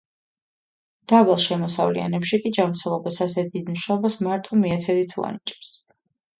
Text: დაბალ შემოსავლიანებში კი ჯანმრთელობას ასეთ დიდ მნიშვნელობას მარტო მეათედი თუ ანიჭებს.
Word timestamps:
დაბალ 1.13 1.37
შემოსავლიანებში 1.43 2.41
კი 2.47 2.53
ჯანმრთელობას 2.59 3.21
ასეთ 3.29 3.55
დიდ 3.59 3.71
მნიშვნელობას 3.73 4.19
მარტო 4.31 4.63
მეათედი 4.67 5.09
თუ 5.15 5.31
ანიჭებს. 5.33 5.75